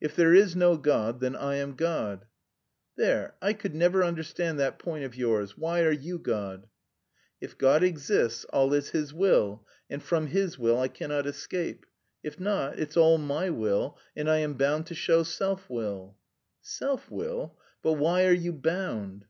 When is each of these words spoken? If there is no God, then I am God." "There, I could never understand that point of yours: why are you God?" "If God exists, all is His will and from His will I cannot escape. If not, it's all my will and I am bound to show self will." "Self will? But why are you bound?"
If 0.00 0.16
there 0.16 0.34
is 0.34 0.56
no 0.56 0.76
God, 0.76 1.20
then 1.20 1.36
I 1.36 1.54
am 1.54 1.76
God." 1.76 2.26
"There, 2.96 3.36
I 3.40 3.52
could 3.52 3.76
never 3.76 4.02
understand 4.02 4.58
that 4.58 4.76
point 4.80 5.04
of 5.04 5.14
yours: 5.14 5.56
why 5.56 5.82
are 5.84 5.92
you 5.92 6.18
God?" 6.18 6.66
"If 7.40 7.56
God 7.56 7.84
exists, 7.84 8.44
all 8.46 8.72
is 8.74 8.88
His 8.90 9.14
will 9.14 9.64
and 9.88 10.02
from 10.02 10.26
His 10.26 10.58
will 10.58 10.80
I 10.80 10.88
cannot 10.88 11.28
escape. 11.28 11.86
If 12.24 12.40
not, 12.40 12.76
it's 12.76 12.96
all 12.96 13.18
my 13.18 13.50
will 13.50 13.96
and 14.16 14.28
I 14.28 14.38
am 14.38 14.54
bound 14.54 14.86
to 14.86 14.96
show 14.96 15.22
self 15.22 15.70
will." 15.70 16.16
"Self 16.60 17.08
will? 17.08 17.56
But 17.80 17.92
why 17.92 18.24
are 18.26 18.32
you 18.32 18.54
bound?" 18.54 19.26